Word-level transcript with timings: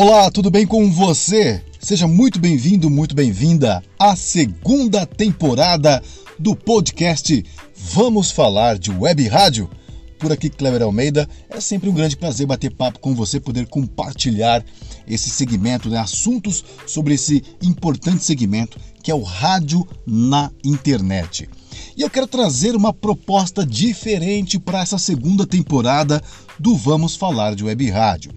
Olá, 0.00 0.30
tudo 0.30 0.48
bem 0.48 0.64
com 0.64 0.88
você? 0.92 1.60
Seja 1.80 2.06
muito 2.06 2.38
bem-vindo, 2.38 2.88
muito 2.88 3.16
bem-vinda 3.16 3.82
à 3.98 4.14
segunda 4.14 5.04
temporada 5.04 6.00
do 6.38 6.54
podcast 6.54 7.44
Vamos 7.74 8.30
Falar 8.30 8.78
de 8.78 8.92
Web 8.92 9.26
Rádio. 9.26 9.68
Por 10.16 10.30
aqui, 10.30 10.50
Cleber 10.50 10.82
Almeida. 10.82 11.28
É 11.50 11.60
sempre 11.60 11.90
um 11.90 11.92
grande 11.92 12.16
prazer 12.16 12.46
bater 12.46 12.72
papo 12.72 13.00
com 13.00 13.12
você, 13.12 13.40
poder 13.40 13.66
compartilhar 13.66 14.64
esse 15.04 15.30
segmento, 15.30 15.90
né? 15.90 15.98
assuntos 15.98 16.64
sobre 16.86 17.14
esse 17.14 17.42
importante 17.60 18.22
segmento 18.22 18.78
que 19.02 19.10
é 19.10 19.14
o 19.16 19.24
rádio 19.24 19.84
na 20.06 20.52
internet. 20.64 21.50
E 21.96 22.02
eu 22.02 22.08
quero 22.08 22.28
trazer 22.28 22.76
uma 22.76 22.92
proposta 22.92 23.66
diferente 23.66 24.60
para 24.60 24.80
essa 24.80 24.96
segunda 24.96 25.44
temporada 25.44 26.22
do 26.56 26.76
Vamos 26.76 27.16
Falar 27.16 27.56
de 27.56 27.64
Web 27.64 27.90
Rádio. 27.90 28.30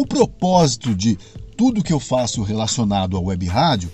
O 0.00 0.06
propósito 0.06 0.94
de 0.94 1.18
tudo 1.58 1.84
que 1.84 1.92
eu 1.92 2.00
faço 2.00 2.42
relacionado 2.42 3.18
à 3.18 3.20
web 3.20 3.46
rádio 3.46 3.92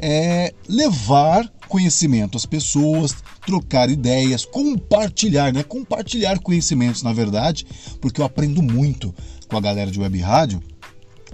é 0.00 0.54
levar 0.68 1.44
conhecimento 1.66 2.36
às 2.36 2.46
pessoas, 2.46 3.16
trocar 3.44 3.90
ideias, 3.90 4.44
compartilhar, 4.44 5.52
né? 5.52 5.64
Compartilhar 5.64 6.38
conhecimentos, 6.38 7.02
na 7.02 7.12
verdade, 7.12 7.66
porque 8.00 8.20
eu 8.20 8.24
aprendo 8.24 8.62
muito 8.62 9.12
com 9.48 9.56
a 9.56 9.60
galera 9.60 9.90
de 9.90 9.98
web 9.98 10.16
rádio. 10.20 10.62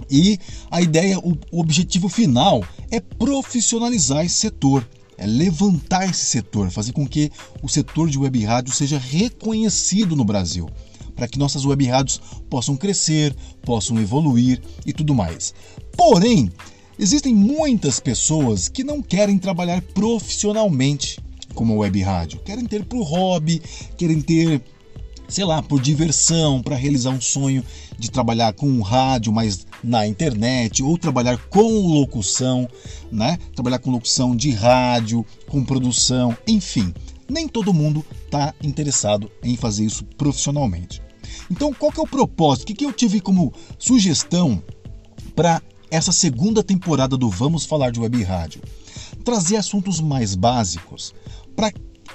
E 0.09 0.39
a 0.71 0.81
ideia, 0.81 1.19
o, 1.19 1.37
o 1.51 1.59
objetivo 1.59 2.09
final 2.09 2.63
é 2.89 2.99
profissionalizar 2.99 4.25
esse 4.25 4.37
setor, 4.37 4.83
é 5.15 5.27
levantar 5.27 6.09
esse 6.09 6.25
setor, 6.25 6.71
fazer 6.71 6.91
com 6.91 7.07
que 7.07 7.31
o 7.61 7.69
setor 7.69 8.09
de 8.09 8.17
web 8.17 8.43
rádio 8.43 8.73
seja 8.73 8.97
reconhecido 8.97 10.15
no 10.15 10.25
Brasil 10.25 10.67
para 11.17 11.27
que 11.27 11.37
nossas 11.39 11.65
web 11.65 11.85
rádios 11.85 12.21
possam 12.49 12.77
crescer, 12.77 13.35
possam 13.63 13.99
evoluir 13.99 14.61
e 14.85 14.93
tudo 14.93 15.13
mais. 15.13 15.53
Porém, 15.97 16.49
existem 16.97 17.33
muitas 17.33 17.99
pessoas 17.99 18.69
que 18.69 18.83
não 18.83 19.01
querem 19.01 19.37
trabalhar 19.37 19.81
profissionalmente 19.81 21.19
como 21.53 21.77
web 21.77 21.99
rádio, 22.01 22.39
querem 22.45 22.65
ter 22.65 22.85
por 22.85 23.03
hobby, 23.03 23.61
querem 23.97 24.21
ter 24.21 24.61
sei 25.27 25.43
lá, 25.43 25.61
por 25.61 25.81
diversão, 25.81 26.61
para 26.61 26.75
realizar 26.75 27.09
um 27.09 27.19
sonho 27.19 27.63
de 27.97 28.09
trabalhar 28.09 28.53
com 28.53 28.79
rádio, 28.81 29.33
mas 29.33 29.67
na 29.83 30.07
internet, 30.07 30.81
ou 30.81 30.97
trabalhar 30.97 31.37
com 31.49 31.69
locução, 31.99 32.67
né? 33.11 33.37
Trabalhar 33.53 33.79
com 33.79 33.91
locução 33.91 34.35
de 34.35 34.51
rádio, 34.51 35.25
com 35.49 35.63
produção, 35.63 36.35
enfim. 36.47 36.93
Nem 37.29 37.47
todo 37.47 37.73
mundo 37.73 38.05
está 38.25 38.53
interessado 38.63 39.29
em 39.43 39.57
fazer 39.57 39.85
isso 39.85 40.05
profissionalmente. 40.17 41.01
Então, 41.49 41.73
qual 41.73 41.91
que 41.91 41.99
é 41.99 42.03
o 42.03 42.07
propósito? 42.07 42.63
O 42.63 42.67
que, 42.67 42.73
que 42.75 42.85
eu 42.85 42.93
tive 42.93 43.19
como 43.19 43.53
sugestão 43.77 44.61
para 45.35 45.61
essa 45.89 46.11
segunda 46.11 46.63
temporada 46.63 47.15
do 47.15 47.29
Vamos 47.29 47.65
Falar 47.65 47.91
de 47.91 47.99
Web 47.99 48.21
Rádio? 48.23 48.61
Trazer 49.23 49.57
assuntos 49.57 49.99
mais 49.99 50.35
básicos 50.35 51.13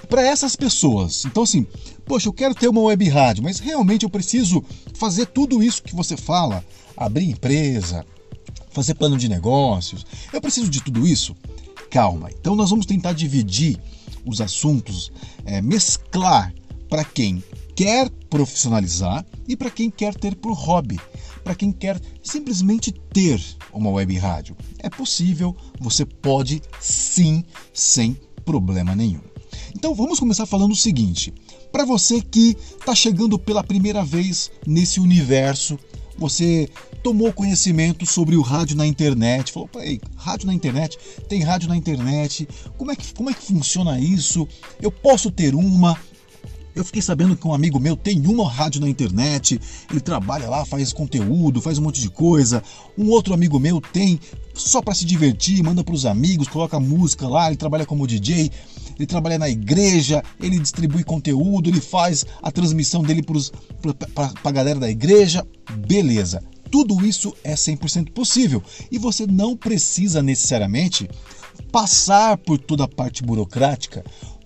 para 0.08 0.22
essas 0.22 0.56
pessoas. 0.56 1.24
Então, 1.24 1.42
assim, 1.42 1.66
poxa, 2.04 2.28
eu 2.28 2.32
quero 2.32 2.54
ter 2.54 2.68
uma 2.68 2.80
web 2.80 3.08
rádio, 3.08 3.42
mas 3.42 3.58
realmente 3.58 4.04
eu 4.04 4.10
preciso 4.10 4.62
fazer 4.94 5.26
tudo 5.26 5.62
isso 5.62 5.82
que 5.82 5.94
você 5.94 6.16
fala, 6.16 6.64
abrir 6.96 7.30
empresa, 7.30 8.04
fazer 8.70 8.94
plano 8.94 9.16
de 9.16 9.28
negócios. 9.28 10.04
Eu 10.32 10.40
preciso 10.40 10.68
de 10.68 10.82
tudo 10.82 11.06
isso? 11.06 11.34
Calma. 11.90 12.30
Então, 12.30 12.56
nós 12.56 12.70
vamos 12.70 12.86
tentar 12.86 13.12
dividir 13.12 13.78
os 14.24 14.40
assuntos, 14.40 15.12
é, 15.44 15.60
mesclar 15.60 16.52
para 16.88 17.04
quem 17.04 17.42
quer 17.74 18.08
profissionalizar 18.30 19.24
e 19.48 19.56
para 19.56 19.70
quem 19.70 19.90
quer 19.90 20.14
ter 20.14 20.34
por 20.34 20.52
hobby, 20.52 20.98
para 21.42 21.54
quem 21.54 21.72
quer 21.72 22.00
simplesmente 22.22 22.92
ter 23.12 23.42
uma 23.72 23.90
web 23.90 24.16
rádio. 24.16 24.56
É 24.78 24.88
possível, 24.88 25.56
você 25.80 26.04
pode 26.04 26.62
sim, 26.80 27.44
sem 27.72 28.16
problema 28.44 28.94
nenhum. 28.94 29.20
Então 29.74 29.94
vamos 29.94 30.18
começar 30.18 30.46
falando 30.46 30.72
o 30.72 30.76
seguinte: 30.76 31.32
para 31.70 31.84
você 31.84 32.20
que 32.20 32.56
está 32.78 32.94
chegando 32.94 33.38
pela 33.38 33.64
primeira 33.64 34.04
vez 34.04 34.50
nesse 34.66 35.00
universo, 35.00 35.78
você 36.16 36.68
tomou 37.02 37.32
conhecimento 37.32 38.06
sobre 38.06 38.36
o 38.36 38.42
rádio 38.42 38.76
na 38.76 38.86
internet, 38.86 39.50
falou, 39.50 39.68
Ei, 39.80 40.00
rádio 40.14 40.46
na 40.46 40.54
internet, 40.54 40.98
tem 41.28 41.42
rádio 41.42 41.68
na 41.68 41.76
internet, 41.76 42.48
como 42.76 42.92
é, 42.92 42.96
que, 42.96 43.12
como 43.14 43.30
é 43.30 43.34
que 43.34 43.46
funciona 43.46 43.98
isso? 43.98 44.46
Eu 44.80 44.92
posso 44.92 45.30
ter 45.30 45.54
uma? 45.54 45.98
Eu 46.74 46.84
fiquei 46.84 47.02
sabendo 47.02 47.36
que 47.36 47.46
um 47.46 47.52
amigo 47.52 47.78
meu 47.78 47.96
tem 47.96 48.26
uma 48.26 48.50
rádio 48.50 48.80
na 48.80 48.88
internet, 48.88 49.60
ele 49.90 50.00
trabalha 50.00 50.48
lá, 50.48 50.64
faz 50.64 50.92
conteúdo, 50.92 51.60
faz 51.60 51.78
um 51.78 51.82
monte 51.82 52.00
de 52.00 52.08
coisa. 52.08 52.62
Um 52.96 53.10
outro 53.10 53.34
amigo 53.34 53.60
meu 53.60 53.80
tem 53.80 54.18
só 54.54 54.80
para 54.80 54.94
se 54.94 55.04
divertir, 55.04 55.62
manda 55.62 55.84
para 55.84 55.94
os 55.94 56.06
amigos, 56.06 56.48
coloca 56.48 56.80
música 56.80 57.28
lá, 57.28 57.48
ele 57.48 57.56
trabalha 57.56 57.84
como 57.84 58.06
DJ, 58.06 58.50
ele 58.96 59.06
trabalha 59.06 59.38
na 59.38 59.48
igreja, 59.48 60.22
ele 60.40 60.58
distribui 60.58 61.04
conteúdo, 61.04 61.68
ele 61.68 61.80
faz 61.80 62.24
a 62.42 62.50
transmissão 62.50 63.02
dele 63.02 63.22
para 64.14 64.32
a 64.42 64.52
galera 64.52 64.80
da 64.80 64.90
igreja. 64.90 65.46
Beleza. 65.86 66.42
Tudo 66.70 67.04
isso 67.04 67.34
é 67.44 67.54
100% 67.54 68.12
possível 68.12 68.62
e 68.90 68.96
você 68.96 69.26
não 69.26 69.54
precisa 69.54 70.22
necessariamente 70.22 71.06
passar 71.70 72.38
por 72.38 72.58
toda 72.58 72.84
a 72.84 72.88
parte 72.88 73.22
burocrática 73.22 74.02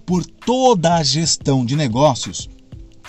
por 0.06 0.25
toda 0.25 0.94
a 0.94 1.03
gestão 1.03 1.67
de 1.67 1.75
negócios, 1.75 2.49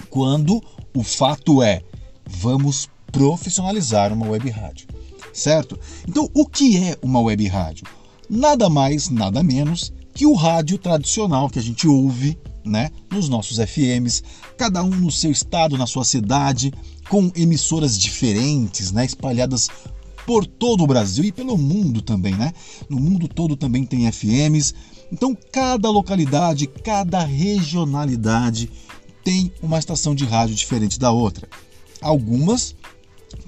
quando 0.09 0.61
o 0.93 1.03
fato 1.03 1.61
é 1.61 1.83
vamos 2.27 2.89
profissionalizar 3.11 4.11
uma 4.11 4.27
web 4.27 4.49
rádio, 4.49 4.87
certo? 5.31 5.79
Então, 6.07 6.29
o 6.33 6.45
que 6.45 6.77
é 6.77 6.97
uma 7.01 7.21
web 7.21 7.47
rádio? 7.47 7.85
Nada 8.29 8.69
mais, 8.69 9.09
nada 9.09 9.41
menos 9.43 9.93
que 10.13 10.25
o 10.25 10.33
rádio 10.33 10.77
tradicional 10.79 11.49
que 11.49 11.59
a 11.59 11.61
gente 11.61 11.87
ouve, 11.87 12.37
né, 12.65 12.89
nos 13.11 13.29
nossos 13.29 13.59
FMs, 13.59 14.23
cada 14.57 14.83
um 14.83 14.89
no 14.89 15.11
seu 15.11 15.31
estado, 15.31 15.77
na 15.77 15.85
sua 15.85 16.03
cidade, 16.03 16.73
com 17.09 17.31
emissoras 17.35 17.97
diferentes, 17.97 18.91
né, 18.91 19.05
espalhadas 19.05 19.69
por 20.27 20.45
todo 20.45 20.83
o 20.83 20.87
Brasil 20.87 21.25
e 21.25 21.31
pelo 21.31 21.57
mundo 21.57 22.03
também, 22.03 22.35
né? 22.35 22.53
No 22.87 22.99
mundo 22.99 23.27
todo 23.27 23.55
também 23.55 23.83
tem 23.83 24.11
FMs 24.11 24.75
então, 25.11 25.35
cada 25.51 25.89
localidade, 25.89 26.67
cada 26.67 27.23
regionalidade 27.23 28.69
tem 29.23 29.51
uma 29.61 29.79
estação 29.79 30.13
de 30.13 30.25
rádio 30.25 30.55
diferente 30.55 30.99
da 30.99 31.11
outra. 31.11 31.47
Algumas 32.01 32.75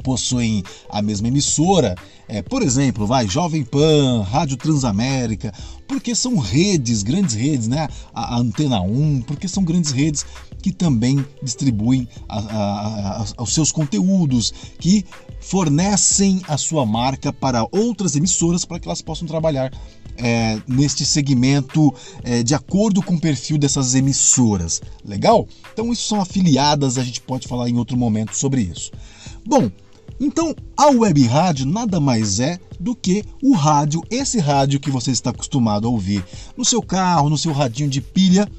possuem 0.04 0.64
a 0.90 1.02
mesma 1.02 1.28
emissora, 1.28 1.96
é, 2.28 2.42
por 2.42 2.62
exemplo, 2.62 3.08
vai 3.08 3.28
Jovem 3.28 3.64
Pan, 3.64 4.24
Rádio 4.24 4.58
Transamérica, 4.58 5.54
porque 5.88 6.14
são 6.14 6.38
redes, 6.38 7.02
grandes 7.02 7.36
redes, 7.36 7.68
né? 7.68 7.88
A, 8.14 8.36
a 8.36 8.40
Antena 8.40 8.82
1, 8.82 9.22
porque 9.22 9.48
são 9.48 9.64
grandes 9.64 9.92
redes 9.92 10.26
que 10.62 10.72
também 10.72 11.25
distribuem 11.42 12.08
a, 12.28 13.25
a, 13.38 13.44
os 13.44 13.53
seus 13.53 13.72
conteúdos, 13.72 14.53
que 14.80 15.06
fornecem 15.40 16.42
a 16.47 16.58
sua 16.58 16.86
marca 16.86 17.31
para 17.31 17.68
outras 17.72 18.16
emissoras 18.16 18.66
para 18.66 18.80
que 18.80 18.88
elas 18.88 19.02
possam 19.02 19.28
trabalhar 19.28 19.72
é, 20.18 20.62
neste 20.68 21.06
segmento 21.06 21.94
é, 22.24 22.44
de 22.44 22.53
acordo 22.53 23.02
com 23.02 23.16
o 23.16 23.22
perfil 23.22 23.58
dessas 23.58 23.96
emissoras. 23.96 24.81
Legal? 25.03 25.48
Então, 25.74 25.92
isso 25.92 26.08
são 26.08 26.19
afiliadas, 26.19 26.98
a 26.98 27.03
gente 27.03 27.22
pode 27.22 27.48
falar 27.48 27.69
em 27.69 27.78
outro 27.78 27.98
momento 27.98 28.36
sobre 28.36 28.62
isso. 28.62 28.92
Bom, 29.46 29.72
então 30.19 30.53
a 30.75 30.88
web 30.88 31.25
rádio 31.25 31.66
nada 31.66 32.00
mais 32.00 32.42
é 32.42 32.59
do 32.78 32.94
que 32.94 33.24
o 33.42 33.53
rádio, 33.53 34.03
esse 34.09 34.38
rádio 34.38 34.80
que 34.80 34.92
você 34.92 35.12
está 35.12 35.30
acostumado 35.30 35.88
a 35.88 35.90
ouvir 35.90 36.24
no 36.58 36.66
seu 36.66 36.81
carro, 36.81 37.30
no 37.30 37.38
seu 37.38 37.53
radinho 37.53 37.90
de 37.90 38.02
pilha, 38.02 38.50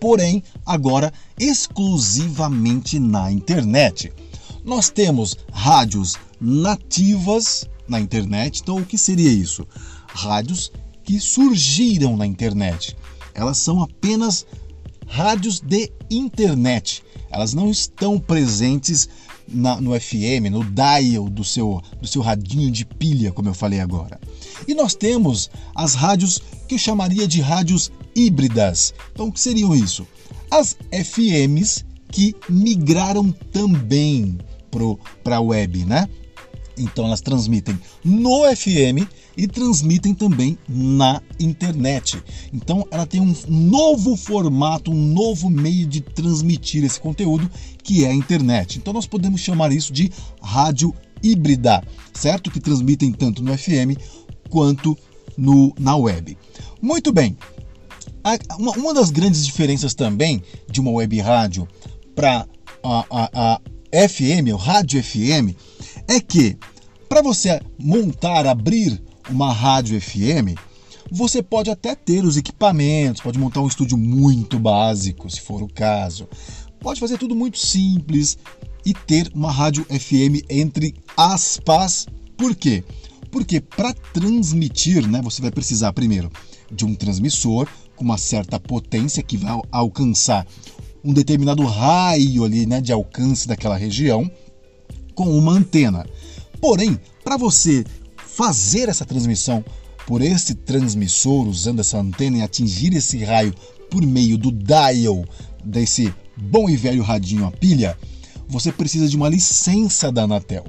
porém 0.00 0.42
agora 0.64 1.12
exclusivamente 1.38 2.98
na 2.98 3.30
internet. 3.30 4.12
Nós 4.64 4.90
temos 4.90 5.36
rádios 5.52 6.14
nativas 6.40 7.68
na 7.88 8.00
internet, 8.00 8.60
então 8.62 8.78
o 8.78 8.84
que 8.84 8.98
seria 8.98 9.30
isso? 9.30 9.66
Rádios 10.08 10.72
que 11.04 11.20
surgiram 11.20 12.16
na 12.16 12.26
internet. 12.26 12.96
Elas 13.32 13.58
são 13.58 13.82
apenas 13.82 14.46
rádios 15.06 15.60
de 15.60 15.92
internet. 16.10 17.02
Elas 17.30 17.54
não 17.54 17.70
estão 17.70 18.18
presentes 18.18 19.08
na, 19.48 19.80
no 19.80 19.98
FM, 19.98 20.50
no 20.50 20.64
dial 20.64 21.28
do 21.28 21.44
seu, 21.44 21.80
do 22.00 22.06
seu 22.06 22.22
radinho 22.22 22.70
de 22.70 22.84
pilha, 22.84 23.32
como 23.32 23.48
eu 23.48 23.54
falei 23.54 23.80
agora. 23.80 24.20
E 24.66 24.74
nós 24.74 24.94
temos 24.94 25.50
as 25.74 25.94
rádios 25.94 26.40
que 26.66 26.74
eu 26.74 26.78
chamaria 26.78 27.28
de 27.28 27.40
rádios 27.40 27.92
híbridas. 28.16 28.94
Então, 29.12 29.28
o 29.28 29.32
que 29.32 29.40
seriam 29.40 29.74
isso? 29.74 30.06
As 30.50 30.76
FMs 30.90 31.84
que 32.10 32.34
migraram 32.48 33.30
também 33.52 34.38
para 35.22 35.36
a 35.36 35.40
web, 35.40 35.84
né? 35.84 36.08
Então 36.78 37.06
elas 37.06 37.20
transmitem 37.20 37.78
no 38.04 38.42
FM 38.54 39.08
e 39.36 39.46
transmitem 39.46 40.14
também 40.14 40.58
na 40.68 41.22
internet. 41.40 42.22
Então 42.52 42.86
ela 42.90 43.06
tem 43.06 43.20
um 43.20 43.34
novo 43.48 44.16
formato, 44.16 44.90
um 44.90 45.06
novo 45.12 45.48
meio 45.48 45.86
de 45.86 46.00
transmitir 46.00 46.84
esse 46.84 47.00
conteúdo 47.00 47.50
que 47.82 48.04
é 48.04 48.10
a 48.10 48.14
internet. 48.14 48.78
Então 48.78 48.92
nós 48.92 49.06
podemos 49.06 49.40
chamar 49.40 49.72
isso 49.72 49.92
de 49.92 50.10
rádio 50.42 50.94
híbrida, 51.22 51.82
certo? 52.12 52.50
Que 52.50 52.60
transmitem 52.60 53.12
tanto 53.12 53.42
no 53.42 53.56
FM 53.56 53.98
quanto 54.50 54.96
no, 55.36 55.74
na 55.78 55.96
web. 55.96 56.36
Muito 56.80 57.12
bem. 57.12 57.36
Uma, 58.58 58.72
uma 58.72 58.94
das 58.94 59.10
grandes 59.10 59.46
diferenças 59.46 59.94
também 59.94 60.42
de 60.68 60.80
uma 60.80 60.90
web 60.90 61.20
rádio 61.20 61.68
para 62.14 62.46
a, 62.82 63.04
a, 63.08 63.30
a 63.52 64.08
FM, 64.08 64.52
o 64.52 64.56
rádio 64.56 65.02
FM, 65.02 65.54
é 66.08 66.18
que 66.18 66.56
para 67.08 67.22
você 67.22 67.60
montar, 67.78 68.46
abrir 68.46 69.00
uma 69.30 69.52
rádio 69.52 70.00
FM, 70.00 70.58
você 71.10 71.40
pode 71.40 71.70
até 71.70 71.94
ter 71.94 72.24
os 72.24 72.36
equipamentos, 72.36 73.22
pode 73.22 73.38
montar 73.38 73.60
um 73.60 73.68
estúdio 73.68 73.96
muito 73.96 74.58
básico, 74.58 75.30
se 75.30 75.40
for 75.40 75.62
o 75.62 75.68
caso. 75.68 76.28
Pode 76.80 76.98
fazer 76.98 77.18
tudo 77.18 77.34
muito 77.34 77.58
simples 77.58 78.36
e 78.84 78.92
ter 78.92 79.30
uma 79.34 79.52
rádio 79.52 79.84
FM 79.84 80.44
entre 80.50 80.96
aspas. 81.16 82.06
Por 82.36 82.56
quê? 82.56 82.82
Porque 83.30 83.60
para 83.60 83.92
transmitir, 83.92 85.06
né, 85.06 85.20
você 85.22 85.40
vai 85.40 85.52
precisar 85.52 85.92
primeiro 85.92 86.30
de 86.70 86.84
um 86.84 86.94
transmissor 86.94 87.68
com 87.96 88.04
uma 88.04 88.18
certa 88.18 88.60
potência 88.60 89.22
que 89.22 89.36
vai 89.36 89.60
alcançar 89.72 90.46
um 91.02 91.12
determinado 91.12 91.64
raio 91.64 92.44
ali, 92.44 92.66
né, 92.66 92.80
de 92.80 92.92
alcance 92.92 93.48
daquela 93.48 93.76
região 93.76 94.30
com 95.14 95.36
uma 95.36 95.52
antena. 95.52 96.06
Porém, 96.60 97.00
para 97.24 97.36
você 97.36 97.84
fazer 98.16 98.88
essa 98.88 99.04
transmissão 99.04 99.64
por 100.06 100.22
esse 100.22 100.54
transmissor 100.54 101.48
usando 101.48 101.80
essa 101.80 101.98
antena 101.98 102.38
e 102.38 102.42
atingir 102.42 102.94
esse 102.94 103.24
raio 103.24 103.52
por 103.90 104.04
meio 104.04 104.36
do 104.36 104.52
dial 104.52 105.24
desse 105.64 106.14
bom 106.36 106.68
e 106.68 106.76
velho 106.76 107.02
radinho 107.02 107.46
a 107.46 107.50
pilha, 107.50 107.98
você 108.46 108.70
precisa 108.70 109.08
de 109.08 109.16
uma 109.16 109.28
licença 109.28 110.12
da 110.12 110.22
Anatel. 110.22 110.64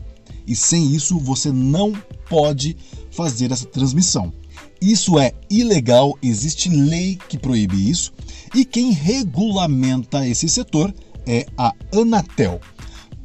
E 0.47 0.55
sem 0.55 0.95
isso 0.95 1.19
você 1.19 1.51
não 1.51 1.93
pode 2.29 2.77
fazer 3.11 3.51
essa 3.51 3.65
transmissão. 3.65 4.33
Isso 4.81 5.17
é 5.17 5.33
ilegal, 5.49 6.17
existe 6.21 6.69
lei 6.69 7.17
que 7.27 7.37
proíbe 7.37 7.89
isso, 7.89 8.13
e 8.53 8.63
quem 8.63 8.91
regulamenta 8.91 10.27
esse 10.27 10.47
setor 10.47 10.93
é 11.25 11.45
a 11.57 11.73
Anatel. 11.93 12.61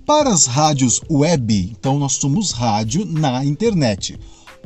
Para 0.07 0.31
as 0.31 0.47
rádios 0.47 1.01
web, 1.11 1.71
então 1.71 1.99
nós 1.99 2.15
somos 2.15 2.51
rádio 2.51 3.05
na 3.05 3.45
internet, 3.45 4.19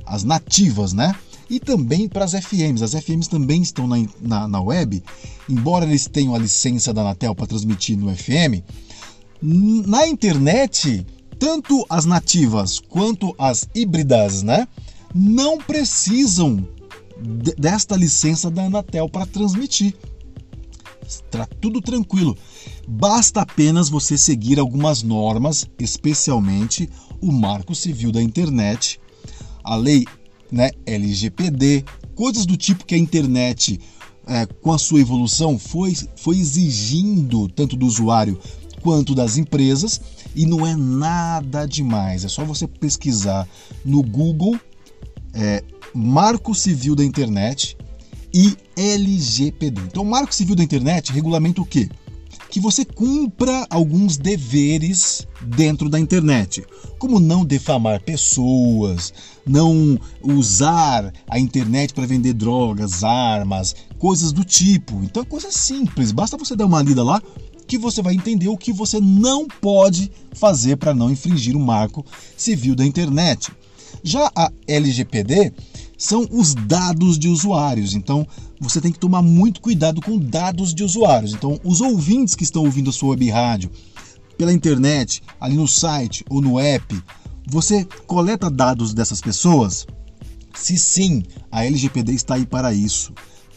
as 0.07 0.25
nativas, 0.25 0.93
né? 0.93 1.15
E 1.49 1.61
também 1.61 2.09
para 2.09 2.25
as 2.25 2.33
FMs. 2.33 2.83
As 2.83 2.93
FMs 2.93 3.29
também 3.29 3.63
estão 3.63 3.87
na, 3.87 3.97
na, 4.21 4.49
na 4.49 4.61
web, 4.61 5.03
embora 5.49 5.85
eles 5.85 6.09
tenham 6.09 6.35
a 6.35 6.39
licença 6.39 6.93
da 6.93 7.03
Anatel 7.03 7.35
para 7.35 7.47
transmitir 7.47 7.97
no 7.99 8.15
FM. 8.15 8.63
Na 9.43 10.07
internet, 10.09 11.07
tanto 11.39 11.85
as 11.89 12.05
nativas 12.05 12.81
quanto 12.81 13.35
as 13.39 13.69
híbridas, 13.75 14.43
né? 14.43 14.67
Não 15.15 15.59
precisam 15.59 16.67
desta 17.59 17.97
licença 17.97 18.51
da 18.51 18.65
Anatel 18.65 19.09
para 19.09 19.27
transmitir. 19.27 19.95
Está 21.07 21.47
tudo 21.61 21.81
tranquilo. 21.81 22.37
Basta 22.87 23.43
apenas 23.43 23.89
você 23.89 24.19
seguir 24.19 24.59
algumas 24.59 25.03
normas, 25.03 25.67
especialmente 25.79 26.89
o 27.21 27.33
Marco 27.33 27.75
Civil 27.75 28.11
da 28.13 28.23
Internet, 28.23 29.01
a 29.63 29.77
lei 29.77 30.05
né, 30.51 30.71
LGPD, 30.85 31.85
coisas 32.15 32.47
do 32.47 32.57
tipo 32.57 32.85
que 32.85 32.95
a 32.95 32.99
internet, 32.99 33.81
é, 34.27 34.47
com 34.47 34.73
a 34.73 34.79
sua 34.79 35.01
evolução, 35.01 35.59
foi, 35.59 35.95
foi 36.17 36.39
exigindo 36.39 37.49
tanto 37.49 37.77
do 37.77 37.87
usuário 37.87 38.39
quanto 38.83 39.15
das 39.15 39.37
empresas, 39.37 40.01
e 40.35 40.47
não 40.47 40.67
é 40.67 40.77
nada 40.77 41.67
demais. 41.67 42.25
É 42.25 42.29
só 42.29 42.45
você 42.45 42.67
pesquisar 42.69 43.49
no 43.85 44.03
Google 44.03 44.59
é, 45.37 45.63
Marco 45.95 46.55
Civil 46.55 46.97
da 46.97 47.05
Internet 47.05 47.77
e 48.33 48.57
LGPD. 48.77 49.81
Então, 49.83 50.03
o 50.03 50.07
Marco 50.07 50.35
Civil 50.35 50.57
da 50.57 50.65
Internet 50.65 51.13
regulamenta 51.13 51.61
o 51.61 51.67
quê? 51.67 51.89
Que 52.51 52.61
você 52.61 52.85
cumpra 52.85 53.67
alguns 53.69 54.17
deveres 54.17 55.27
dentro 55.43 55.89
da 55.89 56.01
internet, 56.01 56.65
como 56.99 57.21
não 57.21 57.45
defamar 57.45 58.01
pessoas, 58.01 59.13
não 59.47 59.99
usar 60.23 61.13
a 61.29 61.39
internet 61.39 61.93
para 61.93 62.07
vender 62.07 62.33
drogas, 62.33 63.05
armas, 63.05 63.75
coisas 63.99 64.33
do 64.33 64.45
tipo. 64.45 65.03
Então, 65.03 65.23
é 65.23 65.27
coisa 65.27 65.51
simples, 65.51 66.13
basta 66.13 66.37
você 66.37 66.57
dar 66.57 66.67
uma 66.67 66.83
lida 66.83 67.03
lá 67.03 67.23
que 67.67 67.77
você 67.77 68.01
vai 68.01 68.15
entender 68.15 68.49
o 68.49 68.57
que 68.57 68.73
você 68.73 69.01
não 69.01 69.47
pode 69.49 70.11
fazer 70.33 70.77
para 70.77 70.95
não 70.95 71.11
infringir 71.11 71.57
o 71.57 71.61
marco 71.61 72.07
civil 72.37 72.77
da 72.77 72.87
internet. 72.87 73.51
Já 74.07 74.31
a 74.37 74.53
LGPD 74.69 75.53
são 75.99 76.29
os 76.31 76.55
dados 76.55 77.19
de 77.19 77.29
usuários. 77.29 77.93
Então, 77.93 78.25
você 78.61 78.81
tem 78.81 78.93
que 78.93 79.01
tomar 79.01 79.21
muito 79.21 79.61
cuidado 79.61 80.01
com 80.01 80.17
dados 80.17 80.73
de 80.73 80.85
usuários. 80.85 81.35
Então, 81.35 81.59
os 81.65 81.81
ouvintes 81.81 82.37
que 82.37 82.45
estão 82.45 82.65
ouvindo 82.65 82.91
a 82.91 82.93
sua 82.93 83.09
web 83.09 83.29
rádio 83.29 83.69
pela 84.39 84.53
internet, 84.53 85.25
ali 85.41 85.57
no 85.57 85.67
site 85.67 86.25
ou 86.31 86.41
no 86.41 86.61
app, 86.61 87.03
você 87.49 87.85
coleta 88.07 88.49
dados 88.49 88.95
dessas 88.95 89.21
pessoas? 89.21 89.85
Se 90.55 90.79
sim, 90.79 91.25
a 91.51 91.65
LGPD 91.65 92.13
está 92.13 92.37
aí 92.37 92.47
para 92.47 92.73
isso, 92.73 93.13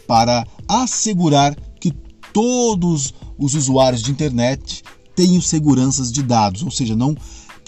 para 0.08 0.48
assegurar 0.68 1.56
que 1.80 1.94
todos 2.34 3.14
os 3.38 3.54
usuários 3.54 4.02
de 4.02 4.10
internet 4.10 4.82
tenham 5.16 5.42
seguranças 5.42 6.12
de 6.12 6.24
dados, 6.24 6.64
ou 6.64 6.72
seja, 6.72 6.96
não 6.96 7.16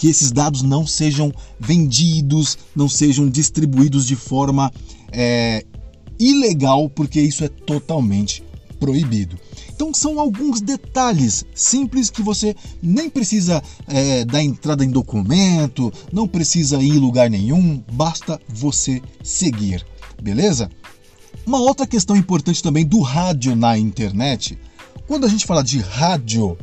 que 0.02 0.08
esses 0.08 0.32
dados 0.32 0.62
não 0.62 0.84
sejam 0.84 1.32
vendidos, 1.60 2.58
não 2.74 2.88
sejam 2.88 3.30
distribuídos 3.30 4.04
de 4.04 4.16
forma 4.16 4.68
é, 5.12 5.64
ilegal, 6.18 6.90
porque 6.90 7.20
isso 7.20 7.44
é 7.44 7.48
totalmente 7.48 8.42
proibido. 8.80 9.38
Então 9.72 9.94
são 9.94 10.18
alguns 10.18 10.60
detalhes 10.60 11.44
simples 11.54 12.10
que 12.10 12.20
você 12.20 12.52
nem 12.82 13.08
precisa 13.08 13.62
é, 13.86 14.24
dar 14.24 14.42
entrada 14.42 14.84
em 14.84 14.90
documento, 14.90 15.92
não 16.12 16.26
precisa 16.26 16.82
ir 16.82 16.96
em 16.96 16.98
lugar 16.98 17.30
nenhum, 17.30 17.80
basta 17.92 18.40
você 18.48 19.00
seguir, 19.22 19.86
beleza? 20.20 20.68
Uma 21.46 21.60
outra 21.60 21.86
questão 21.86 22.16
importante 22.16 22.60
também 22.60 22.84
do 22.84 22.98
rádio 23.02 23.54
na 23.54 23.78
internet. 23.78 24.58
Quando 25.06 25.26
a 25.26 25.28
gente 25.28 25.46
fala 25.46 25.62
de 25.62 25.78
rádio, 25.78 26.58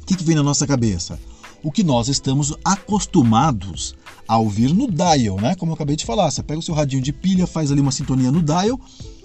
o 0.00 0.06
que, 0.06 0.16
que 0.16 0.24
vem 0.24 0.36
na 0.36 0.42
nossa 0.42 0.66
cabeça? 0.66 1.20
O 1.62 1.70
que 1.70 1.82
nós 1.82 2.08
estamos 2.08 2.54
acostumados 2.64 3.94
a 4.26 4.38
ouvir 4.38 4.72
no 4.72 4.90
dial, 4.90 5.36
né? 5.40 5.54
Como 5.54 5.72
eu 5.72 5.74
acabei 5.74 5.96
de 5.96 6.04
falar, 6.04 6.30
você 6.30 6.42
pega 6.42 6.60
o 6.60 6.62
seu 6.62 6.74
radinho 6.74 7.02
de 7.02 7.12
pilha, 7.12 7.46
faz 7.46 7.70
ali 7.70 7.80
uma 7.80 7.92
sintonia 7.92 8.30
no 8.30 8.42
dial, 8.42 8.80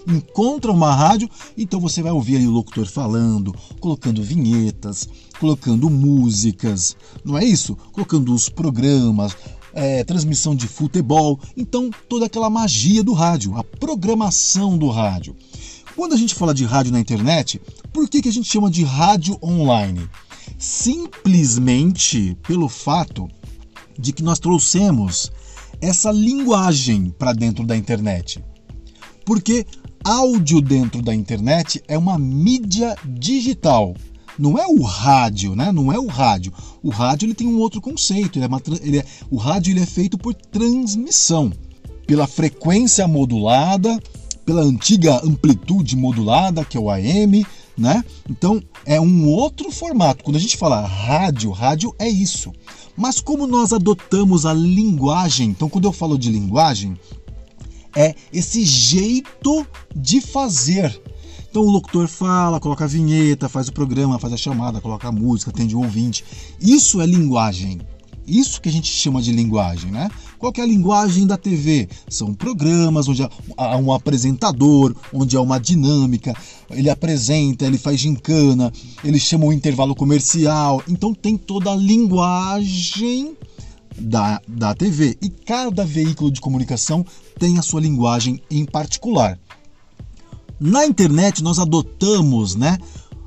encontra 0.06 0.72
uma 0.72 0.94
rádio, 0.94 1.28
então 1.56 1.80
você 1.80 2.02
vai 2.02 2.12
ouvir 2.12 2.36
ali 2.36 2.46
o 2.46 2.50
locutor 2.50 2.86
falando, 2.86 3.54
colocando 3.80 4.22
vinhetas, 4.22 5.08
colocando 5.38 5.90
músicas, 5.90 6.96
não 7.24 7.36
é 7.36 7.44
isso? 7.44 7.76
Colocando 7.92 8.34
os 8.34 8.48
programas, 8.48 9.36
é, 9.72 10.02
transmissão 10.04 10.54
de 10.54 10.66
futebol, 10.66 11.38
então 11.56 11.90
toda 12.08 12.26
aquela 12.26 12.50
magia 12.50 13.02
do 13.02 13.12
rádio, 13.12 13.56
a 13.56 13.64
programação 13.64 14.76
do 14.76 14.88
rádio. 14.88 15.36
Quando 15.94 16.14
a 16.14 16.16
gente 16.16 16.34
fala 16.34 16.54
de 16.54 16.64
rádio 16.64 16.92
na 16.92 17.00
internet, 17.00 17.60
por 17.92 18.08
que, 18.08 18.22
que 18.22 18.28
a 18.28 18.32
gente 18.32 18.48
chama 18.48 18.70
de 18.70 18.84
rádio 18.84 19.36
online? 19.42 20.08
Simplesmente 20.58 22.36
pelo 22.46 22.68
fato 22.68 23.28
de 23.98 24.12
que 24.12 24.22
nós 24.22 24.38
trouxemos 24.38 25.30
essa 25.80 26.10
linguagem 26.10 27.14
para 27.16 27.32
dentro 27.32 27.64
da 27.64 27.76
internet. 27.76 28.42
Porque 29.24 29.64
áudio 30.04 30.60
dentro 30.60 31.00
da 31.00 31.14
internet 31.14 31.82
é 31.86 31.96
uma 31.96 32.18
mídia 32.18 32.96
digital. 33.04 33.94
Não 34.38 34.58
é 34.58 34.66
o 34.66 34.82
rádio, 34.82 35.54
né? 35.54 35.72
Não 35.72 35.92
é 35.92 35.98
o 35.98 36.06
rádio. 36.06 36.52
O 36.82 36.90
rádio 36.90 37.26
ele 37.26 37.34
tem 37.34 37.46
um 37.46 37.58
outro 37.58 37.80
conceito. 37.80 38.38
Ele 38.38 38.44
é 38.44 38.48
uma, 38.48 38.62
ele 38.80 38.98
é, 38.98 39.04
o 39.30 39.36
rádio 39.36 39.72
ele 39.72 39.80
é 39.80 39.86
feito 39.86 40.16
por 40.16 40.32
transmissão, 40.32 41.52
pela 42.06 42.26
frequência 42.26 43.06
modulada, 43.08 44.00
pela 44.46 44.62
antiga 44.62 45.20
amplitude 45.24 45.96
modulada, 45.96 46.64
que 46.64 46.76
é 46.76 46.80
o 46.80 46.88
AM, 46.88 47.44
né? 47.78 48.04
Então 48.28 48.62
é 48.84 49.00
um 49.00 49.28
outro 49.28 49.70
formato. 49.70 50.24
Quando 50.24 50.36
a 50.36 50.40
gente 50.40 50.56
fala 50.56 50.84
rádio, 50.84 51.50
rádio 51.50 51.94
é 51.98 52.08
isso. 52.08 52.52
Mas 52.96 53.20
como 53.20 53.46
nós 53.46 53.72
adotamos 53.72 54.44
a 54.44 54.52
linguagem, 54.52 55.50
então 55.50 55.68
quando 55.68 55.84
eu 55.84 55.92
falo 55.92 56.18
de 56.18 56.30
linguagem, 56.30 56.98
é 57.94 58.14
esse 58.32 58.64
jeito 58.64 59.66
de 59.94 60.20
fazer. 60.20 61.00
Então 61.48 61.62
o 61.62 61.70
locutor 61.70 62.08
fala, 62.08 62.60
coloca 62.60 62.84
a 62.84 62.88
vinheta, 62.88 63.48
faz 63.48 63.68
o 63.68 63.72
programa, 63.72 64.18
faz 64.18 64.32
a 64.32 64.36
chamada, 64.36 64.80
coloca 64.80 65.08
a 65.08 65.12
música, 65.12 65.50
atende 65.50 65.74
o 65.74 65.80
ouvinte. 65.80 66.24
Isso 66.60 67.00
é 67.00 67.06
linguagem. 67.06 67.80
Isso 68.28 68.60
que 68.60 68.68
a 68.68 68.72
gente 68.72 68.92
chama 68.92 69.22
de 69.22 69.32
linguagem, 69.32 69.90
né? 69.90 70.10
Qual 70.38 70.52
é 70.56 70.60
a 70.60 70.66
linguagem 70.66 71.26
da 71.26 71.36
TV? 71.36 71.88
São 72.08 72.34
programas 72.34 73.08
onde 73.08 73.22
há 73.56 73.76
um 73.76 73.92
apresentador, 73.92 74.94
onde 75.12 75.36
há 75.36 75.40
uma 75.40 75.58
dinâmica, 75.58 76.34
ele 76.70 76.90
apresenta, 76.90 77.66
ele 77.66 77.78
faz 77.78 77.98
gincana, 77.98 78.72
ele 79.02 79.18
chama 79.18 79.46
o 79.46 79.52
intervalo 79.52 79.94
comercial. 79.94 80.82
Então 80.86 81.14
tem 81.14 81.36
toda 81.36 81.72
a 81.72 81.76
linguagem 81.76 83.36
da, 83.98 84.40
da 84.46 84.74
TV. 84.74 85.16
E 85.22 85.28
cada 85.28 85.84
veículo 85.84 86.30
de 86.30 86.40
comunicação 86.40 87.04
tem 87.38 87.58
a 87.58 87.62
sua 87.62 87.80
linguagem 87.80 88.40
em 88.50 88.64
particular. 88.64 89.38
Na 90.60 90.84
internet 90.84 91.42
nós 91.42 91.58
adotamos, 91.58 92.54
né, 92.54 92.78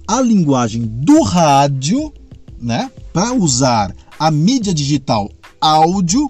a 0.08 0.22
linguagem 0.22 0.84
do 0.86 1.22
rádio, 1.24 2.14
né, 2.60 2.92
para 3.14 3.34
usar 3.34 3.96
a 4.22 4.30
mídia 4.30 4.72
digital 4.72 5.32
áudio 5.60 6.30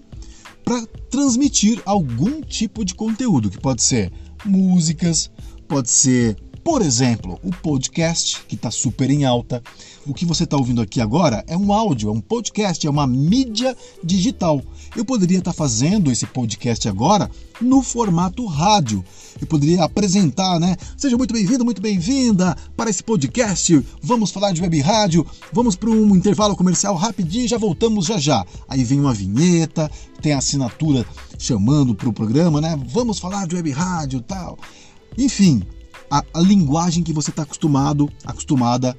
para 0.64 0.88
transmitir 1.10 1.82
algum 1.86 2.40
tipo 2.40 2.86
de 2.86 2.96
conteúdo, 2.96 3.50
que 3.50 3.60
pode 3.60 3.84
ser 3.84 4.10
músicas, 4.46 5.30
pode 5.68 5.90
ser 5.90 6.38
por 6.64 6.82
exemplo, 6.82 7.40
o 7.44 7.52
podcast, 7.52 8.44
que 8.48 8.56
está 8.56 8.70
super 8.70 9.10
em 9.10 9.26
alta. 9.26 9.64
O 10.06 10.14
que 10.14 10.26
você 10.26 10.44
está 10.44 10.58
ouvindo 10.58 10.82
aqui 10.82 11.02
agora 11.02 11.44
é 11.48 11.58
um 11.58 11.74
áudio, 11.74 12.10
é 12.10 12.12
um 12.12 12.22
podcast, 12.22 12.86
é 12.86 12.90
uma 12.90 13.08
mídia 13.08 13.76
digital. 14.04 14.62
Eu 14.96 15.04
poderia 15.04 15.40
estar 15.40 15.52
tá 15.52 15.58
fazendo 15.58 16.12
esse 16.12 16.26
podcast 16.26 16.88
agora 16.88 17.30
no 17.60 17.82
formato 17.82 18.46
rádio. 18.46 19.04
Eu 19.40 19.48
poderia 19.48 19.84
apresentar, 19.84 20.60
né? 20.60 20.76
Seja 20.98 21.18
muito 21.18 21.34
bem-vindo, 21.34 21.66
muito 21.66 21.82
bem-vinda 21.82 22.56
para 22.78 22.90
esse 22.90 23.04
podcast. 23.04 23.84
Vamos 24.02 24.32
falar 24.32 24.52
de 24.52 24.62
web 24.62 24.80
rádio. 24.82 25.26
Vamos 25.52 25.76
para 25.76 25.90
um 25.90 26.16
intervalo 26.16 26.56
comercial 26.56 26.96
rapidinho, 26.96 27.48
já 27.48 27.58
voltamos 27.58 28.06
já 28.06 28.20
já. 28.20 28.46
Aí 28.68 28.84
vem 28.84 29.00
uma 29.00 29.14
vinheta, 29.14 29.90
tem 30.22 30.34
a 30.34 30.38
assinatura 30.38 31.06
chamando 31.40 31.96
para 31.96 32.10
o 32.10 32.14
programa, 32.14 32.62
né? 32.62 32.80
Vamos 32.88 33.18
falar 33.18 33.48
de 33.48 33.56
web 33.56 33.72
rádio, 33.72 34.22
tal. 34.22 34.58
Enfim, 35.18 35.64
a, 36.12 36.24
a 36.34 36.42
linguagem 36.42 37.04
que 37.04 37.14
você 37.14 37.30
está 37.30 37.44
acostumado, 37.44 38.12
acostumada 38.26 38.96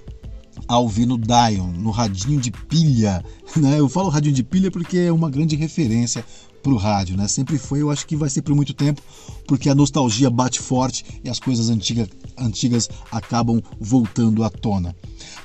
a 0.67 0.79
ouvir 0.79 1.05
no 1.05 1.19
Dion, 1.19 1.69
no 1.73 1.91
radinho 1.91 2.41
de 2.41 2.51
pilha. 2.51 3.23
Né? 3.55 3.79
Eu 3.79 3.87
falo 3.87 4.09
radinho 4.09 4.35
de 4.35 4.43
pilha 4.43 4.71
porque 4.71 4.97
é 4.97 5.13
uma 5.13 5.29
grande 5.29 5.55
referência 5.57 6.25
para 6.63 6.73
o 6.73 6.77
rádio, 6.79 7.19
né? 7.19 7.29
Sempre 7.29 7.59
foi, 7.59 7.83
eu 7.83 7.91
acho 7.91 8.07
que 8.07 8.17
vai 8.17 8.31
ser 8.31 8.41
por 8.41 8.55
muito 8.55 8.73
tempo, 8.73 9.03
porque 9.47 9.69
a 9.69 9.75
nostalgia 9.75 10.31
bate 10.31 10.59
forte 10.59 11.05
e 11.23 11.29
as 11.29 11.39
coisas 11.39 11.69
antiga, 11.69 12.09
antigas 12.39 12.89
acabam 13.11 13.61
voltando 13.79 14.43
à 14.43 14.49
tona. 14.49 14.97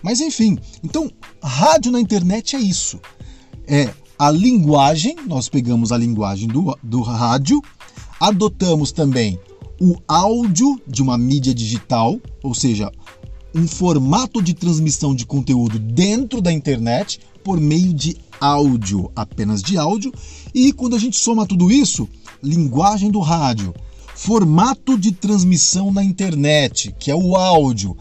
Mas 0.01 0.21
enfim, 0.21 0.57
então 0.81 1.11
rádio 1.43 1.91
na 1.91 1.99
internet 1.99 2.55
é 2.55 2.59
isso. 2.59 2.97
É 3.67 3.93
a 4.17 4.31
linguagem, 4.31 5.17
nós 5.27 5.49
pegamos 5.49 5.91
a 5.91 5.97
linguagem 5.97 6.47
do, 6.47 6.77
do 6.81 7.01
rádio, 7.01 7.61
adotamos 8.21 8.93
também 8.93 9.37
o 9.79 9.95
áudio 10.07 10.79
de 10.87 11.01
uma 11.01 11.17
mídia 11.17 11.53
digital, 11.53 12.19
ou 12.43 12.53
seja, 12.53 12.91
um 13.53 13.67
formato 13.67 14.41
de 14.41 14.53
transmissão 14.53 15.15
de 15.15 15.25
conteúdo 15.25 15.79
dentro 15.79 16.41
da 16.41 16.51
internet 16.51 17.19
por 17.43 17.59
meio 17.59 17.93
de 17.93 18.17
áudio, 18.39 19.11
apenas 19.15 19.63
de 19.63 19.77
áudio, 19.77 20.13
e 20.53 20.71
quando 20.71 20.95
a 20.95 20.99
gente 20.99 21.17
soma 21.17 21.45
tudo 21.45 21.71
isso, 21.71 22.07
linguagem 22.43 23.09
do 23.09 23.19
rádio, 23.19 23.73
formato 24.15 24.97
de 24.97 25.11
transmissão 25.11 25.91
na 25.91 26.03
internet, 26.03 26.93
que 26.99 27.09
é 27.09 27.15
o 27.15 27.35
áudio, 27.35 27.95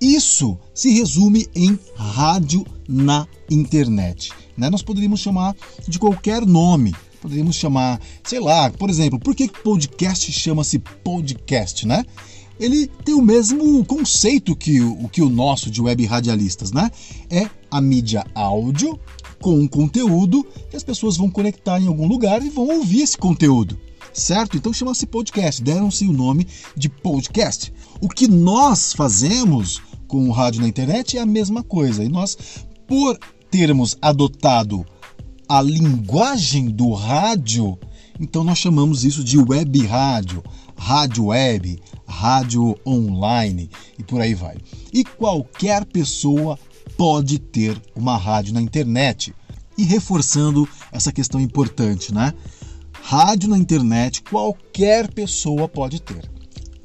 isso 0.00 0.58
se 0.74 0.90
resume 0.90 1.46
em 1.54 1.78
rádio 1.96 2.64
na 2.88 3.26
internet. 3.50 4.32
Né? 4.56 4.70
Nós 4.70 4.82
poderíamos 4.82 5.20
chamar 5.20 5.54
de 5.86 5.98
qualquer 5.98 6.44
nome, 6.46 6.94
Poderíamos 7.28 7.56
chamar, 7.56 8.00
sei 8.24 8.40
lá, 8.40 8.70
por 8.70 8.88
exemplo, 8.88 9.18
por 9.18 9.34
que 9.34 9.48
podcast 9.48 10.32
chama-se 10.32 10.78
podcast, 10.78 11.86
né? 11.86 12.02
Ele 12.58 12.86
tem 13.04 13.14
o 13.14 13.20
mesmo 13.20 13.84
conceito 13.84 14.56
que 14.56 14.80
o, 14.80 15.06
que 15.10 15.20
o 15.20 15.28
nosso 15.28 15.70
de 15.70 15.82
web 15.82 16.06
radialistas, 16.06 16.72
né? 16.72 16.90
É 17.28 17.46
a 17.70 17.82
mídia 17.82 18.24
áudio 18.34 18.98
com 19.42 19.60
um 19.60 19.68
conteúdo 19.68 20.42
que 20.70 20.76
as 20.76 20.82
pessoas 20.82 21.18
vão 21.18 21.30
conectar 21.30 21.78
em 21.78 21.86
algum 21.86 22.08
lugar 22.08 22.42
e 22.42 22.48
vão 22.48 22.66
ouvir 22.66 23.02
esse 23.02 23.18
conteúdo, 23.18 23.78
certo? 24.10 24.56
Então 24.56 24.72
chama-se 24.72 25.06
podcast, 25.06 25.62
deram-se 25.62 26.06
o 26.06 26.12
nome 26.14 26.46
de 26.74 26.88
podcast. 26.88 27.70
O 28.00 28.08
que 28.08 28.26
nós 28.26 28.94
fazemos 28.94 29.82
com 30.06 30.26
o 30.26 30.32
rádio 30.32 30.62
na 30.62 30.68
internet 30.68 31.18
é 31.18 31.20
a 31.20 31.26
mesma 31.26 31.62
coisa. 31.62 32.02
E 32.02 32.08
nós, 32.08 32.38
por 32.86 33.18
termos 33.50 33.98
adotado 34.00 34.86
a 35.48 35.62
linguagem 35.62 36.68
do 36.68 36.92
rádio, 36.92 37.78
então 38.20 38.44
nós 38.44 38.58
chamamos 38.58 39.04
isso 39.04 39.24
de 39.24 39.38
web 39.38 39.86
rádio, 39.86 40.42
rádio 40.76 41.26
web, 41.26 41.80
rádio 42.06 42.76
online 42.86 43.70
e 43.98 44.02
por 44.02 44.20
aí 44.20 44.34
vai. 44.34 44.56
E 44.92 45.04
qualquer 45.04 45.86
pessoa 45.86 46.58
pode 46.96 47.38
ter 47.38 47.80
uma 47.94 48.16
rádio 48.16 48.52
na 48.52 48.60
internet. 48.60 49.34
E 49.76 49.84
reforçando 49.84 50.68
essa 50.90 51.12
questão 51.12 51.40
importante, 51.40 52.12
né? 52.12 52.34
Rádio 52.92 53.48
na 53.48 53.56
internet 53.56 54.22
qualquer 54.22 55.12
pessoa 55.12 55.68
pode 55.68 56.02
ter. 56.02 56.28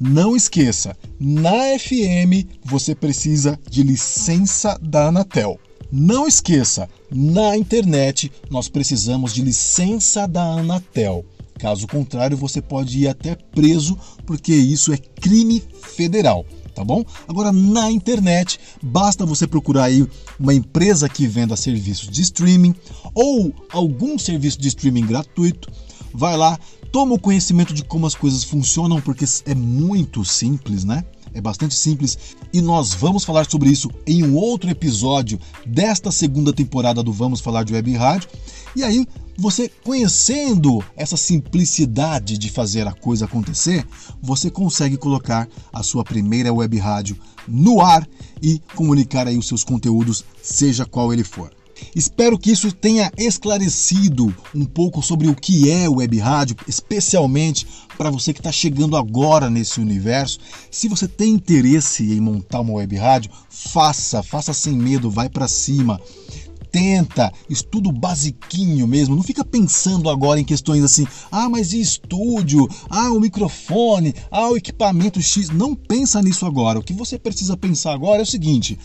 Não 0.00 0.36
esqueça, 0.36 0.96
na 1.18 1.78
FM 1.78 2.46
você 2.64 2.94
precisa 2.94 3.58
de 3.68 3.82
licença 3.82 4.78
da 4.80 5.08
Anatel. 5.08 5.58
Não 5.90 6.26
esqueça, 6.26 6.88
na 7.16 7.56
internet 7.56 8.32
nós 8.50 8.68
precisamos 8.68 9.32
de 9.32 9.40
licença 9.40 10.26
da 10.26 10.42
Anatel. 10.42 11.24
Caso 11.58 11.86
contrário, 11.86 12.36
você 12.36 12.60
pode 12.60 12.98
ir 12.98 13.06
até 13.06 13.36
preso, 13.36 13.96
porque 14.26 14.52
isso 14.52 14.92
é 14.92 14.96
crime 14.96 15.62
federal, 15.80 16.44
tá 16.74 16.84
bom? 16.84 17.04
Agora, 17.28 17.52
na 17.52 17.88
internet, 17.92 18.58
basta 18.82 19.24
você 19.24 19.46
procurar 19.46 19.84
aí 19.84 20.04
uma 20.38 20.52
empresa 20.52 21.08
que 21.08 21.28
venda 21.28 21.54
serviços 21.54 22.08
de 22.10 22.22
streaming 22.22 22.74
ou 23.14 23.54
algum 23.70 24.18
serviço 24.18 24.60
de 24.60 24.66
streaming 24.66 25.06
gratuito. 25.06 25.70
Vai 26.12 26.36
lá, 26.36 26.58
toma 26.90 27.14
o 27.14 27.20
conhecimento 27.20 27.72
de 27.72 27.84
como 27.84 28.06
as 28.06 28.16
coisas 28.16 28.42
funcionam, 28.42 29.00
porque 29.00 29.24
é 29.46 29.54
muito 29.54 30.24
simples, 30.24 30.84
né? 30.84 31.04
É 31.34 31.40
bastante 31.40 31.74
simples 31.74 32.16
e 32.52 32.62
nós 32.62 32.94
vamos 32.94 33.24
falar 33.24 33.44
sobre 33.50 33.68
isso 33.68 33.90
em 34.06 34.24
um 34.24 34.36
outro 34.36 34.70
episódio 34.70 35.38
desta 35.66 36.10
segunda 36.12 36.52
temporada 36.52 37.02
do 37.02 37.12
Vamos 37.12 37.40
Falar 37.40 37.64
de 37.64 37.74
Web 37.74 37.92
Rádio. 37.94 38.30
E 38.76 38.82
aí, 38.82 39.06
você 39.36 39.70
conhecendo 39.82 40.82
essa 40.96 41.16
simplicidade 41.16 42.38
de 42.38 42.48
fazer 42.50 42.86
a 42.86 42.92
coisa 42.92 43.24
acontecer, 43.24 43.84
você 44.22 44.50
consegue 44.50 44.96
colocar 44.96 45.48
a 45.72 45.82
sua 45.82 46.04
primeira 46.04 46.52
web 46.52 46.78
rádio 46.78 47.18
no 47.46 47.80
ar 47.80 48.08
e 48.40 48.60
comunicar 48.74 49.26
aí 49.26 49.36
os 49.36 49.48
seus 49.48 49.64
conteúdos, 49.64 50.24
seja 50.40 50.86
qual 50.86 51.12
ele 51.12 51.24
for. 51.24 51.50
Espero 51.94 52.38
que 52.38 52.50
isso 52.50 52.72
tenha 52.72 53.10
esclarecido 53.16 54.34
um 54.54 54.64
pouco 54.64 55.02
sobre 55.02 55.28
o 55.28 55.34
que 55.34 55.70
é 55.70 55.88
o 55.88 55.96
web 55.96 56.18
rádio, 56.18 56.56
especialmente 56.66 57.66
para 57.96 58.10
você 58.10 58.32
que 58.32 58.40
está 58.40 58.52
chegando 58.52 58.96
agora 58.96 59.48
nesse 59.48 59.80
universo. 59.80 60.38
Se 60.70 60.88
você 60.88 61.06
tem 61.06 61.32
interesse 61.32 62.12
em 62.12 62.20
montar 62.20 62.60
uma 62.60 62.74
web 62.74 62.96
rádio, 62.96 63.30
faça, 63.48 64.22
faça 64.22 64.52
sem 64.52 64.74
medo, 64.76 65.10
vai 65.10 65.28
para 65.28 65.48
cima. 65.48 66.00
Tenta, 66.70 67.32
estudo 67.48 67.92
basiquinho 67.92 68.88
mesmo, 68.88 69.14
não 69.14 69.22
fica 69.22 69.44
pensando 69.44 70.10
agora 70.10 70.40
em 70.40 70.44
questões 70.44 70.82
assim, 70.82 71.06
ah, 71.30 71.48
mas 71.48 71.72
e 71.72 71.80
estúdio? 71.80 72.68
Ah, 72.90 73.12
o 73.12 73.20
microfone? 73.20 74.12
Ah, 74.28 74.50
o 74.50 74.56
equipamento 74.56 75.22
X? 75.22 75.50
Não 75.50 75.76
pensa 75.76 76.20
nisso 76.20 76.44
agora. 76.44 76.80
O 76.80 76.82
que 76.82 76.92
você 76.92 77.16
precisa 77.16 77.56
pensar 77.56 77.92
agora 77.92 78.22
é 78.22 78.24
o 78.24 78.26
seguinte: 78.26 78.76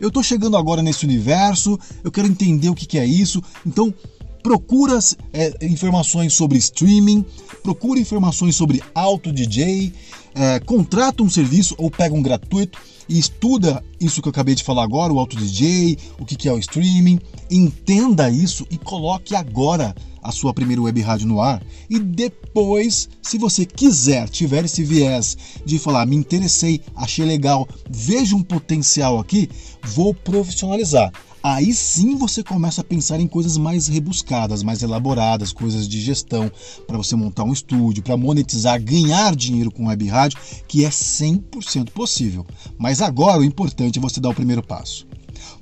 eu 0.00 0.08
estou 0.08 0.22
chegando 0.22 0.56
agora 0.56 0.82
nesse 0.82 1.04
universo, 1.04 1.78
eu 2.02 2.10
quero 2.10 2.26
entender 2.26 2.70
o 2.70 2.74
que, 2.74 2.86
que 2.86 2.98
é 2.98 3.04
isso, 3.04 3.42
então 3.66 3.94
procura 4.42 4.98
é, 5.32 5.66
informações 5.66 6.32
sobre 6.32 6.58
streaming, 6.58 7.24
procura 7.62 8.00
informações 8.00 8.56
sobre 8.56 8.82
auto 8.94 9.32
DJ, 9.32 9.92
é, 10.34 10.60
contrata 10.60 11.22
um 11.22 11.30
serviço 11.30 11.74
ou 11.78 11.90
pega 11.90 12.14
um 12.14 12.22
gratuito 12.22 12.78
e 13.08 13.18
estuda 13.18 13.84
isso 14.00 14.22
que 14.22 14.28
eu 14.28 14.30
acabei 14.30 14.54
de 14.54 14.62
falar 14.62 14.84
agora, 14.84 15.12
o 15.12 15.18
auto 15.18 15.36
DJ, 15.36 15.98
o 16.18 16.24
que, 16.24 16.36
que 16.36 16.48
é 16.48 16.52
o 16.52 16.58
streaming, 16.58 17.18
entenda 17.50 18.30
isso 18.30 18.66
e 18.70 18.78
coloque 18.78 19.34
agora 19.34 19.94
a 20.22 20.30
sua 20.30 20.54
primeira 20.54 20.82
web 20.82 21.00
rádio 21.00 21.26
no 21.26 21.40
ar 21.40 21.62
e 21.88 21.98
depois, 21.98 23.08
se 23.20 23.38
você 23.38 23.66
quiser, 23.66 24.28
tiver 24.28 24.64
esse 24.64 24.84
viés 24.84 25.36
de 25.64 25.78
falar, 25.78 26.06
me 26.06 26.16
interessei, 26.16 26.80
achei 26.94 27.24
legal, 27.24 27.68
vejo 27.88 28.36
um 28.36 28.42
potencial 28.42 29.18
aqui, 29.18 29.48
vou 29.82 30.14
profissionalizar. 30.14 31.12
Aí 31.42 31.72
sim 31.72 32.16
você 32.16 32.42
começa 32.42 32.82
a 32.82 32.84
pensar 32.84 33.18
em 33.18 33.26
coisas 33.26 33.56
mais 33.56 33.88
rebuscadas, 33.88 34.62
mais 34.62 34.82
elaboradas, 34.82 35.52
coisas 35.52 35.88
de 35.88 35.98
gestão, 35.98 36.52
para 36.86 36.98
você 36.98 37.16
montar 37.16 37.44
um 37.44 37.52
estúdio, 37.52 38.02
para 38.02 38.16
monetizar, 38.16 38.82
ganhar 38.82 39.34
dinheiro 39.34 39.70
com 39.70 39.86
web 39.86 40.06
rádio, 40.06 40.38
que 40.68 40.84
é 40.84 40.90
100% 40.90 41.90
possível. 41.90 42.46
Mas 42.78 43.00
agora 43.00 43.40
o 43.40 43.44
importante 43.44 43.98
é 43.98 44.02
você 44.02 44.20
dar 44.20 44.28
o 44.28 44.34
primeiro 44.34 44.62
passo. 44.62 45.06